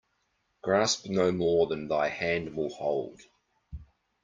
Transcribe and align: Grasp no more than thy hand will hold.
Grasp 0.63 1.05
no 1.05 1.31
more 1.31 1.67
than 1.67 1.87
thy 1.87 2.07
hand 2.09 2.55
will 2.55 2.71
hold. 2.71 3.21